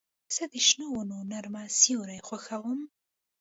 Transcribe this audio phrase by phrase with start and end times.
[0.35, 2.79] زه د شنو ونو نرمه سیوري خوښوم.